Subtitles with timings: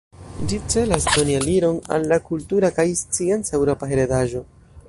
[0.51, 4.47] Ĝi celas doni aliron al la kultura kaj scienca eŭropa heredaĵo.